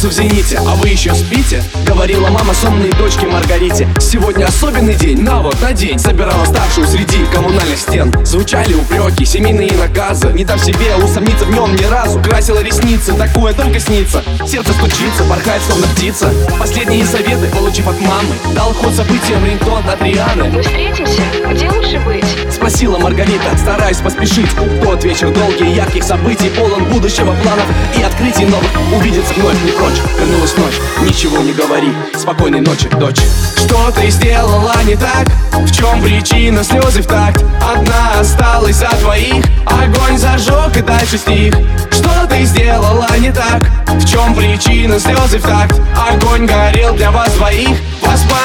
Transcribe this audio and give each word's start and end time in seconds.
солнце 0.00 0.08
в 0.08 0.12
зените, 0.12 0.56
а 0.58 0.74
вы 0.76 0.88
еще 0.88 1.14
спите? 1.14 1.62
Говорила 1.86 2.28
мама 2.28 2.54
сонной 2.54 2.90
дочке 2.92 3.26
Маргарите. 3.26 3.86
Сегодня 4.00 4.46
особенный 4.46 4.94
день, 4.94 5.20
на 5.20 5.42
вот, 5.42 5.60
на 5.60 5.72
день. 5.72 5.98
Собирала 5.98 6.44
старшую 6.44 6.86
среди 6.86 7.24
коммунальных 7.26 7.78
стен. 7.78 8.12
Звучали 8.24 8.72
упреки, 8.74 9.24
семейные 9.24 9.72
наказы. 9.72 10.28
Не 10.32 10.44
дав 10.44 10.58
себе 10.60 10.96
усомниться 10.96 11.44
в 11.44 11.50
нем 11.50 11.74
ни 11.74 11.84
разу. 11.84 12.20
Красила 12.22 12.62
ресницы, 12.62 13.12
такое 13.14 13.52
только 13.52 13.78
снится. 13.78 14.22
Сердце 14.46 14.72
стучится, 14.72 15.24
порхает 15.28 15.62
словно 15.62 15.86
птица. 15.88 16.32
Последние 16.58 17.04
советы, 17.04 17.48
получив 17.48 17.86
от 17.88 18.00
мамы 18.00 18.34
Дал 18.54 18.72
ход 18.72 18.94
событиям 18.94 19.44
рингтон 19.44 19.82
от 19.86 20.00
Мы 20.00 20.62
встретимся? 20.62 21.22
Где 21.50 21.68
лучше 21.68 22.00
быть? 22.00 22.29
Спросила 22.70 22.98
Маргарита, 22.98 23.58
стараясь 23.58 23.96
поспешить. 23.96 24.48
Тот 24.80 25.02
вечер 25.02 25.30
долгий, 25.34 25.74
ярких 25.74 26.04
событий 26.04 26.48
Полон 26.50 26.84
будущего 26.84 27.34
планов 27.42 27.66
и 27.98 28.02
открытий 28.02 28.44
новых. 28.44 28.70
Увидеться 28.96 29.34
вновь 29.34 29.60
не 29.64 29.72
прочь, 29.72 29.96
вернулась 30.16 30.56
ночь 30.56 30.80
Ничего 31.02 31.38
не 31.38 31.52
говори, 31.52 31.92
спокойной 32.16 32.60
ночи, 32.60 32.88
дочь. 32.90 33.22
Что 33.56 33.90
ты 33.90 34.08
сделала 34.10 34.72
не 34.84 34.94
так? 34.94 35.26
В 35.52 35.72
чем 35.72 36.00
причина 36.00 36.62
слезы 36.62 37.02
в 37.02 37.06
такт? 37.06 37.44
Одна 37.60 38.20
осталась 38.20 38.76
за 38.76 38.88
двоих 39.00 39.44
Огонь 39.66 40.16
зажег 40.16 40.76
и 40.76 40.80
дальше 40.80 41.18
стих. 41.18 41.54
Что 41.90 42.24
ты 42.28 42.44
сделала 42.44 43.08
не 43.18 43.32
так? 43.32 43.66
В 43.88 44.06
чем 44.06 44.32
причина 44.32 45.00
слезы 45.00 45.38
в 45.38 45.42
такт? 45.42 45.76
Огонь 46.08 46.46
горел 46.46 46.94
для 46.94 47.10
вас 47.10 47.32
двоих. 47.34 47.76
Воспоминания 48.00 48.39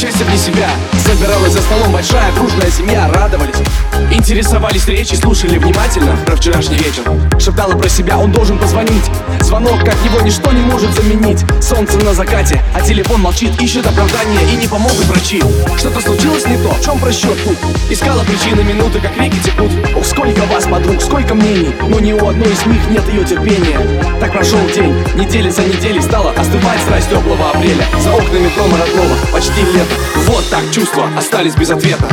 часть 0.00 0.16
вне 0.16 0.38
себя. 0.38 0.70
Собиралась 1.04 1.52
за 1.52 1.60
столом 1.60 1.92
большая 1.92 2.32
дружная 2.32 2.70
семья 2.70 3.06
Радовались, 3.12 3.56
интересовались 4.10 4.86
речи 4.86 5.14
Слушали 5.14 5.58
внимательно 5.58 6.16
про 6.24 6.36
вчерашний 6.36 6.76
вечер. 6.76 7.02
Шептала 7.38 7.76
про 7.76 7.88
себя, 7.88 8.16
он 8.16 8.32
должен 8.32 8.58
позвонить. 8.58 9.10
Звонок, 9.40 9.80
как 9.80 9.96
его 10.02 10.20
ничто 10.20 10.52
не 10.52 10.62
может 10.62 10.94
заменить. 10.94 11.44
Солнце 11.62 11.98
на 11.98 12.14
закате, 12.14 12.62
а 12.74 12.80
телефон 12.80 13.20
молчит 13.20 13.60
Ищет 13.60 13.86
оправдания 13.86 14.40
и 14.50 14.56
не 14.56 14.68
помогут 14.68 15.04
врачи. 15.04 15.42
Что-то 15.76 16.00
случилось 16.00 16.46
не 16.46 16.56
то, 16.56 16.70
в 16.70 16.82
чем 16.82 16.98
просчет 16.98 17.36
тут? 17.44 17.58
Искала 17.90 18.22
причины 18.24 18.62
минуты, 18.62 19.00
как 19.00 19.14
реки 19.18 19.38
текут. 19.44 19.70
Ох, 19.94 20.06
сколько 20.06 20.40
вас, 20.46 20.64
подруг, 20.64 21.02
сколько 21.02 21.34
мнений 21.34 21.74
Но 21.88 22.00
ни 22.00 22.12
у 22.12 22.26
одной 22.26 22.50
из 22.50 22.64
них 22.64 22.88
нет 22.88 23.06
ее 23.08 23.24
терпения. 23.24 23.78
Так 24.18 24.32
прошел 24.32 24.60
день, 24.74 24.94
недели 25.14 25.50
за 25.50 25.62
неделей 25.62 26.00
Стала 26.00 26.32
остывать 26.60 26.80
страсть 26.82 27.10
теплого 27.10 27.50
апреля 27.50 27.84
За 28.00 28.12
окнами 28.12 28.50
дома 28.56 28.78
родного, 28.78 29.16
почти 29.32 29.62
лето 29.62 29.94
Вот 30.26 30.48
так 30.50 30.62
чувства 30.72 31.08
остались 31.16 31.54
без 31.54 31.70
ответа 31.70 32.06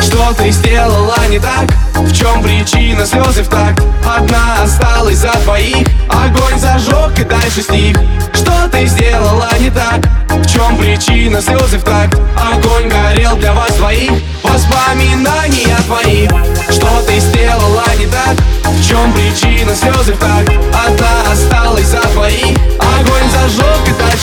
что 0.00 0.32
ты 0.34 0.50
сделала 0.50 1.16
не 1.28 1.40
так? 1.40 1.64
В 1.94 2.12
чем 2.12 2.42
причина 2.42 3.04
слезы 3.04 3.42
в 3.42 3.48
такт? 3.48 3.82
Одна 4.06 4.62
осталась 4.62 5.16
за 5.16 5.32
двоих 5.44 5.88
Огонь 6.08 6.58
зажег 6.58 7.18
и 7.18 7.24
дальше 7.24 7.62
стих 7.62 7.96
Что 8.32 8.68
ты 8.70 8.86
сделала 8.86 9.48
не 9.58 9.70
так? 9.70 10.06
В 10.28 10.46
чем 10.46 10.76
причина 10.76 11.40
слезы 11.40 11.78
в 11.78 11.84
такт? 11.84 12.20
Огонь 12.36 12.88
горел 12.88 13.36
для 13.36 13.54
вас 13.54 13.74
двоих 13.76 14.12
Воспоминания 14.44 15.76
твои 15.86 16.28
Что 16.70 17.02
ты 17.06 17.18
сделала 17.18 17.84
не 17.98 18.06
так? 18.06 18.36
В 18.66 18.86
чем 18.86 19.12
причина 19.12 19.74
слезы 19.74 20.12
в 20.12 20.18
такт? 20.18 20.52
Одна 20.86 21.23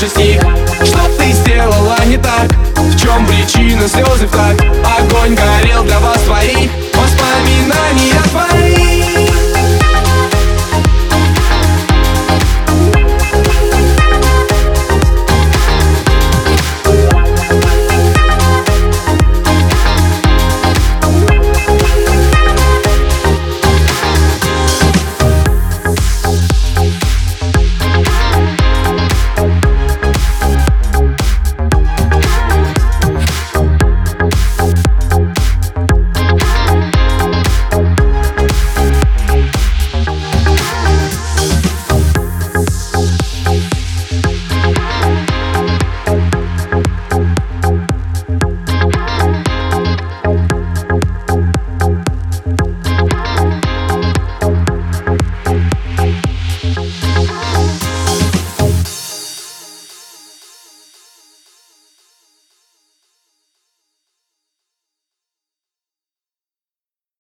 дальше 0.02 0.08
стих 0.10 0.42
Что 0.84 1.00
ты 1.18 1.32
сделала 1.32 1.98
не 2.06 2.18
так? 2.18 2.52
В 2.76 3.00
чем 3.00 3.26
причина 3.26 3.88
слезы 3.88 4.28
в 4.28 4.32
такт? 4.32 4.64
Огонь 5.00 5.36
горел 5.36 5.84
для 5.84 6.00
вас 6.00 6.22
двоих 6.24 6.81